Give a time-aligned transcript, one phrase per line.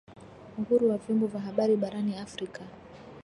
[0.59, 2.61] uhuru wa vyombo vya habari barani Afrika